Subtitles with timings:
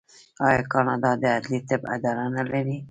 [0.47, 2.75] آیا کاناډا د عدلي طب اداره نلري؟